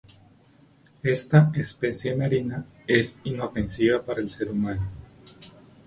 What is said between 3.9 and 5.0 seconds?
para el ser humano.